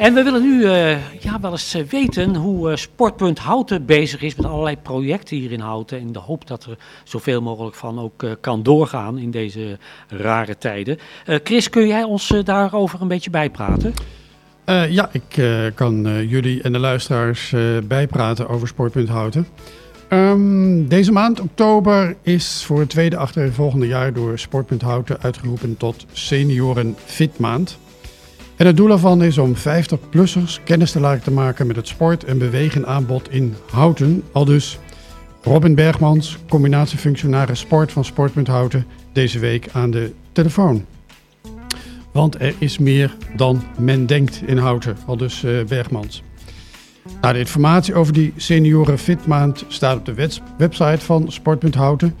En 0.00 0.14
we 0.14 0.22
willen 0.22 0.42
nu 0.42 0.62
uh, 0.62 1.22
ja, 1.22 1.40
wel 1.40 1.50
eens 1.50 1.76
weten 1.88 2.36
hoe 2.36 2.70
uh, 2.70 2.76
Sportpunt 2.76 3.38
Houten 3.38 3.86
bezig 3.86 4.22
is 4.22 4.34
met 4.34 4.46
allerlei 4.46 4.76
projecten 4.76 5.36
hier 5.36 5.52
in 5.52 5.60
Houten. 5.60 6.00
In 6.00 6.12
de 6.12 6.18
hoop 6.18 6.46
dat 6.46 6.64
er 6.64 6.78
zoveel 7.04 7.42
mogelijk 7.42 7.76
van 7.76 8.00
ook 8.00 8.24
kan 8.40 8.62
doorgaan 8.62 9.18
in 9.18 9.30
deze 9.30 9.78
rare 10.08 10.58
tijden. 10.58 10.98
Chris, 11.24 11.70
kun 11.70 11.86
jij 11.86 12.02
ons 12.02 12.32
daarover 12.44 13.00
een 13.00 13.08
beetje 13.08 13.30
bijpraten? 13.30 13.94
ja, 14.88 15.10
ik 15.12 15.42
kan 15.74 16.26
jullie 16.28 16.62
en 16.62 16.72
de 16.72 16.78
luisteraars 16.78 17.54
bijpraten 17.84 18.48
over 18.48 18.68
Sportpunt 18.68 19.08
Houten. 19.08 19.46
Um, 20.08 20.88
deze 20.88 21.12
maand, 21.12 21.40
oktober, 21.40 22.16
is 22.22 22.64
voor 22.64 22.80
het 22.80 22.88
tweede 22.88 23.16
achtervolgende 23.16 23.86
jaar 23.86 24.12
door 24.12 24.38
Sportpunt 24.38 24.82
Houten 24.82 25.20
uitgeroepen 25.20 25.76
tot 25.76 26.06
Senioren 26.12 26.96
Fit 27.04 27.38
Maand. 27.38 27.78
En 28.60 28.66
het 28.66 28.76
doel 28.76 28.90
ervan 28.90 29.22
is 29.22 29.38
om 29.38 29.54
50-plussers 29.56 30.62
kennis 30.64 30.92
te 30.92 31.00
laten 31.00 31.34
maken 31.34 31.66
met 31.66 31.76
het 31.76 31.88
sport- 31.88 32.24
en 32.24 32.38
bewegen 32.38 32.86
aanbod 32.86 33.30
in 33.30 33.54
Houten. 33.70 34.22
Al 34.32 34.44
dus 34.44 34.78
Robin 35.42 35.74
Bergmans, 35.74 36.38
combinatiefunctionaris 36.48 37.58
sport 37.58 37.92
van 37.92 38.04
Sportpunt 38.04 38.46
Houten, 38.46 38.86
deze 39.12 39.38
week 39.38 39.68
aan 39.72 39.90
de 39.90 40.12
telefoon. 40.32 40.84
Want 42.12 42.40
er 42.40 42.54
is 42.58 42.78
meer 42.78 43.16
dan 43.36 43.62
men 43.78 44.06
denkt 44.06 44.42
in 44.46 44.58
Houten, 44.58 44.96
al 45.06 45.16
dus 45.16 45.44
uh, 45.44 45.64
Bergmans. 45.64 46.22
Nou, 47.20 47.32
de 47.32 47.38
informatie 47.38 47.94
over 47.94 48.12
die 48.12 48.32
senioren 48.36 48.98
fitmaand 48.98 49.64
staat 49.68 49.98
op 49.98 50.04
de 50.04 50.28
website 50.56 51.04
van 51.04 51.32
Sportpunt 51.32 51.74
Houten. 51.74 52.14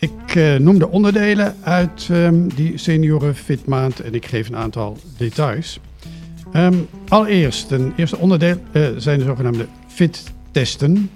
Ik 0.00 0.34
uh, 0.34 0.56
noem 0.56 0.78
de 0.78 0.88
onderdelen 0.88 1.54
uit 1.62 2.08
um, 2.10 2.54
die 2.54 2.78
senioren 2.78 3.34
fitmaand 3.34 4.00
en 4.00 4.14
ik 4.14 4.26
geef 4.26 4.48
een 4.48 4.56
aantal 4.56 4.98
details. 5.16 5.80
Um, 6.52 6.88
allereerst, 7.08 7.70
een 7.70 7.92
eerste 7.96 8.18
onderdeel 8.18 8.56
uh, 8.72 8.88
zijn 8.96 9.18
de 9.18 9.24
zogenaamde 9.24 9.66
fit-testen. 9.86 11.10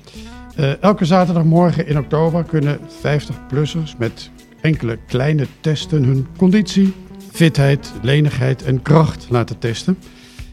Uh, 0.58 0.82
elke 0.82 1.04
zaterdagmorgen 1.04 1.86
in 1.86 1.98
oktober 1.98 2.44
kunnen 2.44 2.78
50-plussers 2.78 3.96
met 3.98 4.30
enkele 4.60 4.98
kleine 5.06 5.46
testen 5.60 6.04
hun 6.04 6.26
conditie, 6.36 6.92
fitheid, 7.32 7.92
lenigheid 8.02 8.62
en 8.62 8.82
kracht 8.82 9.26
laten 9.30 9.58
testen. 9.58 9.98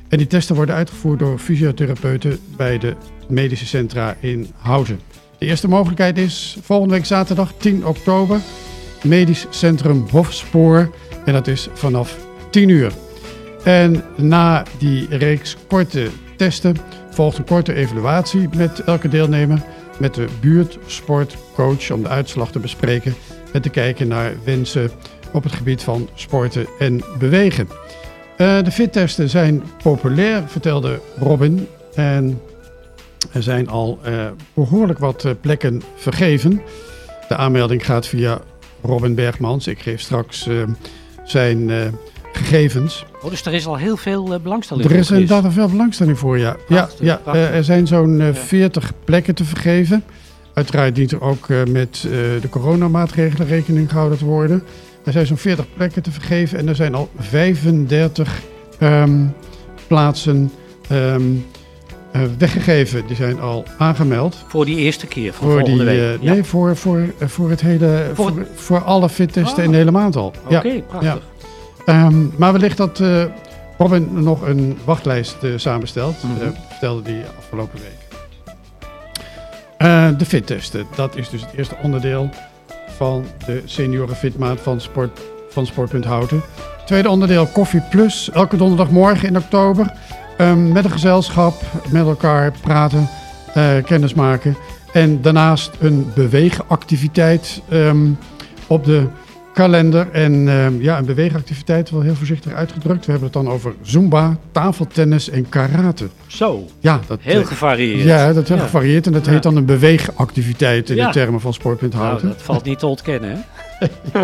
En 0.07 0.17
die 0.17 0.27
testen 0.27 0.55
worden 0.55 0.75
uitgevoerd 0.75 1.19
door 1.19 1.39
fysiotherapeuten 1.39 2.39
bij 2.55 2.77
de 2.77 2.95
medische 3.27 3.65
centra 3.65 4.15
in 4.19 4.47
Houten. 4.57 4.99
De 5.41 5.47
eerste 5.47 5.67
mogelijkheid 5.67 6.17
is 6.17 6.57
volgende 6.61 6.93
week 6.93 7.05
zaterdag 7.05 7.53
10 7.57 7.85
oktober, 7.85 8.39
Medisch 9.03 9.45
Centrum 9.49 10.05
Hofspoor. 10.11 10.89
En 11.25 11.33
dat 11.33 11.47
is 11.47 11.67
vanaf 11.73 12.17
10 12.49 12.69
uur. 12.69 12.91
En 13.63 14.03
na 14.17 14.65
die 14.77 15.17
reeks 15.17 15.57
korte 15.67 16.09
testen 16.37 16.75
volgt 17.09 17.37
een 17.37 17.45
korte 17.45 17.73
evaluatie 17.73 18.49
met 18.55 18.79
elke 18.79 19.07
deelnemer. 19.07 19.61
Met 19.99 20.13
de 20.13 20.27
buurtsportcoach 20.41 21.91
om 21.91 22.03
de 22.03 22.09
uitslag 22.09 22.51
te 22.51 22.59
bespreken 22.59 23.15
en 23.53 23.61
te 23.61 23.69
kijken 23.69 24.07
naar 24.07 24.33
wensen 24.43 24.91
op 25.31 25.43
het 25.43 25.53
gebied 25.53 25.83
van 25.83 26.09
sporten 26.13 26.67
en 26.79 27.01
bewegen. 27.19 27.67
Uh, 27.67 28.63
de 28.63 28.71
fittesten 28.71 29.29
zijn 29.29 29.63
populair, 29.83 30.43
vertelde 30.47 30.99
Robin. 31.17 31.67
En 31.95 32.41
er 33.31 33.43
zijn 33.43 33.69
al 33.69 33.99
uh, 34.07 34.27
behoorlijk 34.53 34.99
wat 34.99 35.25
uh, 35.25 35.31
plekken 35.41 35.81
vergeven. 35.95 36.61
De 37.27 37.35
aanmelding 37.35 37.85
gaat 37.85 38.07
via 38.07 38.41
Robin 38.81 39.15
Bergmans. 39.15 39.67
Ik 39.67 39.79
geef 39.79 40.01
straks 40.01 40.49
zijn 41.23 41.71
gegevens. 42.33 43.05
Oh, 43.21 43.29
dus 43.29 43.45
er 43.45 43.53
is 43.53 43.65
al 43.65 43.77
heel 43.77 43.97
veel 43.97 44.39
belangstelling 44.39 44.85
er 44.85 44.89
voor. 44.89 44.99
Er 44.99 45.05
is 45.05 45.11
inderdaad 45.11 45.53
veel 45.53 45.69
belangstelling 45.69 46.19
voor, 46.19 46.37
ja. 46.37 46.55
Prachtig, 46.67 47.05
ja, 47.05 47.21
ja 47.25 47.33
er 47.33 47.63
zijn 47.63 47.87
zo'n 47.87 48.31
40 48.33 48.91
plekken 49.03 49.35
te 49.35 49.43
vergeven. 49.43 50.03
Uiteraard 50.53 50.95
dient 50.95 51.11
er 51.11 51.21
ook 51.21 51.47
met 51.69 52.01
de 52.41 52.49
coronamaatregelen 52.49 53.47
rekening 53.47 53.89
gehouden 53.89 54.17
te 54.17 54.25
worden. 54.25 54.63
Er 55.03 55.11
zijn 55.11 55.27
zo'n 55.27 55.37
40 55.37 55.65
plekken 55.73 56.03
te 56.03 56.11
vergeven 56.11 56.57
en 56.57 56.67
er 56.67 56.75
zijn 56.75 56.95
al 56.95 57.09
35 57.17 58.41
um, 58.79 58.87
ehm, 58.87 59.25
plaatsen 59.87 60.51
um, 60.91 61.45
weggegeven. 62.37 63.07
Die 63.07 63.15
zijn 63.15 63.39
al 63.39 63.65
aangemeld. 63.77 64.43
Voor 64.47 64.65
die 64.65 64.77
eerste 64.77 65.07
keer 65.07 65.33
van 65.33 65.47
voor 65.47 65.59
volgende 65.59 65.85
die, 65.85 65.99
week? 65.99 66.21
Uh, 66.21 66.31
nee, 66.31 66.43
voor, 66.43 66.75
voor, 66.75 66.99
uh, 66.99 67.27
voor 67.27 67.49
het 67.49 67.61
hele, 67.61 68.11
voor, 68.13 68.31
voor, 68.31 68.47
voor 68.55 68.83
alle 68.83 69.09
fittesten 69.09 69.57
oh. 69.57 69.63
in 69.63 69.71
de 69.71 69.77
hele 69.77 69.91
maand 69.91 70.15
al. 70.15 70.33
Oké, 70.45 70.55
okay, 70.55 70.83
prachtig. 70.87 71.21
Ja. 71.85 72.05
Um, 72.05 72.33
maar 72.37 72.51
wellicht 72.51 72.77
dat 72.77 73.01
Robin 73.77 74.23
nog 74.23 74.41
een 74.41 74.77
wachtlijst 74.85 75.37
samenstelt. 75.55 76.23
Mm 76.23 76.37
-hmm. 76.39 76.53
vertelde 76.69 77.01
die 77.01 77.21
afgelopen 77.37 77.79
week. 77.79 77.99
de 80.17 80.25
fittesten, 80.25 80.85
dat 80.95 81.15
is 81.15 81.29
dus 81.29 81.41
het 81.41 81.53
eerste 81.55 81.75
onderdeel 81.81 82.29
van 82.87 83.25
de 83.45 83.61
senioren 83.65 84.15
fitmaat 84.15 84.59
van, 84.59 84.81
sport, 84.81 85.21
van 85.49 85.65
Sportpunt 85.65 86.05
Houten. 86.05 86.41
Tweede 86.85 87.09
onderdeel 87.09 87.45
Koffie 87.45 87.81
Plus, 87.89 88.29
elke 88.31 88.57
donderdagmorgen 88.57 89.27
in 89.27 89.37
oktober. 89.37 89.93
Um, 90.41 90.71
met 90.71 90.85
een 90.85 90.91
gezelschap, 90.91 91.61
met 91.89 92.05
elkaar 92.05 92.51
praten, 92.61 93.09
uh, 93.57 93.83
kennis 93.83 94.13
maken. 94.13 94.55
En 94.93 95.21
daarnaast 95.21 95.71
een 95.79 96.11
beweegactiviteit 96.15 97.61
um, 97.71 98.17
op 98.67 98.85
de 98.85 99.07
kalender. 99.53 100.11
En 100.11 100.33
uh, 100.33 100.81
ja, 100.81 100.97
een 100.97 101.05
beweegactiviteit, 101.05 101.89
wel 101.89 102.01
heel 102.01 102.15
voorzichtig 102.15 102.53
uitgedrukt. 102.53 103.05
We 103.05 103.11
hebben 103.11 103.29
het 103.29 103.43
dan 103.43 103.53
over 103.53 103.73
zumba, 103.81 104.37
tafeltennis 104.51 105.29
en 105.29 105.49
karate. 105.49 106.09
Zo, 106.27 106.65
ja, 106.79 106.99
dat, 107.07 107.19
heel 107.21 107.45
gevarieerd. 107.45 108.03
Ja, 108.03 108.33
dat 108.33 108.43
is 108.43 108.49
heel 108.49 108.57
ja. 108.57 108.63
gevarieerd. 108.63 109.05
En 109.05 109.11
dat 109.11 109.25
ja. 109.25 109.31
heet 109.31 109.43
dan 109.43 109.55
een 109.55 109.65
beweegactiviteit 109.65 110.89
in 110.89 110.95
ja. 110.95 111.07
de 111.07 111.13
termen 111.13 111.41
van 111.41 111.53
Sportpunt 111.53 111.93
Houten. 111.93 112.25
Nou, 112.25 112.37
dat 112.37 112.45
valt 112.45 112.63
niet 112.63 112.79
te 112.79 112.87
ontkennen, 112.87 113.45
hè? 113.79 114.21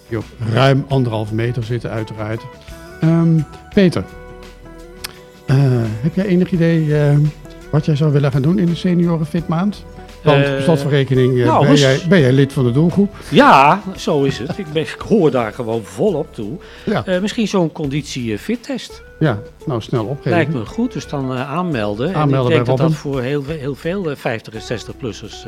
Die 0.09 0.17
op 0.17 0.25
ruim 0.53 0.85
anderhalve 0.87 1.35
meter 1.35 1.63
zitten 1.63 1.89
uiteraard. 1.89 2.41
Um, 3.03 3.45
Peter, 3.73 4.03
uh, 5.47 5.55
heb 6.01 6.15
jij 6.15 6.25
enig 6.25 6.51
idee 6.51 6.93
wat 7.71 7.85
jij 7.85 7.95
zou 7.95 8.11
willen 8.11 8.31
gaan 8.31 8.41
doen 8.41 8.59
in 8.59 8.65
de 8.65 8.75
senioren 8.75 9.25
fit 9.25 9.47
maand? 9.47 9.83
Want 10.23 10.43
Eh, 10.45 10.53
op 10.53 10.59
slot 10.61 10.79
van 10.79 10.89
rekening 10.91 11.39
eh, 11.39 11.45
nou, 11.45 11.65
ben, 11.67 11.75
jij, 11.75 11.99
ben 12.09 12.19
jij 12.19 12.31
lid 12.31 12.53
van 12.53 12.63
de 12.63 12.71
doelgroep. 12.71 13.15
Ja, 13.29 13.81
zo 13.97 14.23
is 14.23 14.37
het. 14.39 14.57
Ik, 14.57 14.65
ben, 14.73 14.81
ik 14.81 14.95
hoor 15.07 15.31
daar 15.31 15.53
gewoon 15.53 15.83
volop 15.83 16.33
toe. 16.33 16.51
Ja, 16.85 17.05
Eh, 17.05 17.21
misschien 17.21 17.47
zo'n 17.47 17.71
conditie-fit-test. 17.71 19.03
ja. 19.19 19.39
nou 19.65 19.81
snel 19.81 20.05
opgeven. 20.05 20.31
Lijkt 20.31 20.53
me 20.53 20.65
goed, 20.65 20.93
dus 20.93 21.07
dan 21.07 21.33
eh, 21.33 21.51
aanmelden. 21.51 22.15
Aanmelden 22.15 22.51
en 22.53 22.59
ik 22.59 22.65
denk 22.65 22.77
dat 22.77 22.87
dat 22.89 22.97
voor 22.97 23.21
heel, 23.21 23.43
heel 23.45 23.75
veel 23.75 24.09
eh, 24.09 24.15
50 24.15 24.53
en 24.53 24.79
60-plussers 24.79 25.45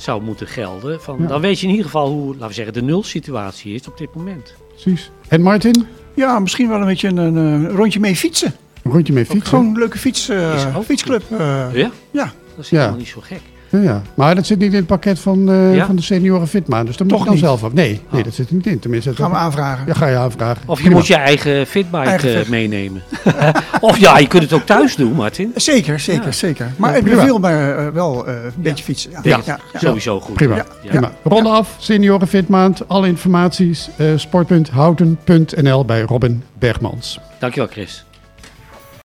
zou 0.00 0.22
moeten 0.22 0.46
gelden. 0.46 1.00
Van, 1.02 1.16
Ja. 1.20 1.26
Dan 1.26 1.40
weet 1.40 1.58
je 1.60 1.64
in 1.64 1.70
ieder 1.70 1.84
geval 1.86 2.08
hoe, 2.10 2.32
laten 2.32 2.48
we 2.48 2.54
zeggen, 2.54 2.72
de 2.74 2.82
nulsituatie 2.82 3.74
is 3.74 3.88
op 3.88 3.98
dit 3.98 4.14
moment. 4.14 4.54
Precies. 4.68 5.10
En 5.28 5.40
Martin, 5.42 5.86
Ja, 6.14 6.38
misschien 6.38 6.68
wel 6.68 6.80
een 6.80 6.86
beetje 6.86 7.08
een, 7.08 7.16
een, 7.36 7.68
rondje 7.68 8.00
mee 8.00 8.16
fietsen. 8.16 8.54
een 8.82 8.92
rondje 8.92 9.12
mee 9.12 9.26
fietsen. 9.26 9.46
Gewoon 9.46 9.66
een 9.66 9.78
leuke 9.78 9.98
fiets, 9.98 10.28
eh, 10.28 10.76
fietsclub. 10.84 11.22
eh, 11.30 11.38
Ja? 11.74 11.90
ja. 12.10 12.32
Dat 12.56 12.64
is 12.64 12.70
Ja. 12.70 12.76
helemaal 12.78 12.98
niet 12.98 13.08
zo 13.08 13.20
gek. 13.20 13.40
Ja, 13.70 13.78
ja. 13.78 14.02
Maar 14.14 14.34
dat 14.34 14.46
zit 14.46 14.58
niet 14.58 14.70
in 14.70 14.76
het 14.78 14.86
pakket 14.86 15.18
van, 15.18 15.50
eh, 15.50 15.74
Ja? 15.74 15.86
van 15.86 15.96
de 15.96 16.02
senioren 16.02 16.48
fitmaan. 16.48 16.86
Dus 16.86 16.96
dat 16.96 17.06
moet 17.06 17.10
Toch 17.16 17.18
je 17.18 17.24
dan 17.24 17.34
niet? 17.34 17.44
zelf 17.44 17.62
op. 17.62 17.72
Nee, 17.72 17.88
nee, 18.10 18.18
Oh. 18.20 18.24
dat 18.24 18.34
zit 18.34 18.48
er 18.48 18.54
niet 18.54 18.66
in. 18.66 18.78
Tenminste, 18.78 19.14
gaan 19.14 19.30
we 19.30 19.36
aanvragen. 19.36 19.84
ja, 19.86 19.92
ga 19.94 20.06
je 20.06 20.16
aanvragen. 20.16 20.62
Of 20.66 20.76
je 20.76 20.82
Prima. 20.82 20.96
moet 20.98 21.06
je 21.06 21.14
eigen 21.14 21.66
fitbike 21.66 22.04
Eigen 22.08 22.40
eh, 22.40 22.48
meenemen. 22.48 23.02
of 23.80 23.98
ja, 23.98 24.18
je 24.18 24.26
kunt 24.26 24.42
het 24.42 24.52
ook 24.52 24.66
thuis 24.66 24.96
doen, 24.96 25.12
Martin. 25.12 25.52
Zeker, 25.54 26.00
zeker, 26.00 26.24
Ja. 26.24 26.32
zeker. 26.32 26.72
Maar 26.76 26.96
ik 26.96 27.04
beviel 27.04 27.38
me 27.38 27.90
wel 27.94 28.26
eh, 28.26 28.34
een 28.34 28.52
beetje 28.56 28.84
fietsen. 28.84 29.10
Ja. 29.10 29.20
Ja, 29.22 29.40
Ja, 29.44 29.58
ja. 29.72 29.78
Sowieso 29.78 30.20
goed. 30.20 30.34
Prima. 30.34 30.54
Ja. 30.56 30.64
Prima. 30.88 31.12
Ronde 31.22 31.48
af, 31.48 31.74
senioren 31.78 32.28
fitmaand. 32.28 32.88
Alle 32.88 33.06
informaties, 33.06 33.88
eh 33.96 34.06
sport.houten.nl 34.16 35.84
bij 35.84 36.00
Robin 36.02 36.42
Bergmans. 36.58 37.20
Dankjewel, 37.38 37.68
Chris. 37.70 38.04